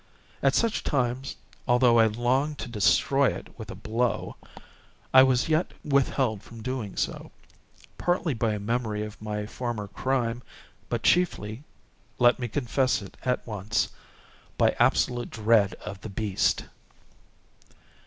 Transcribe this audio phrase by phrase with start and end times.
[0.41, 1.35] At such times,
[1.67, 4.35] although I longed to destroy it with a blow,
[5.13, 6.97] I was yet withheld from so doing,
[7.99, 10.41] partly by a memory of my former crime,
[10.89, 16.65] but chiefly—let me confess it at once—by absolute dread of the beast.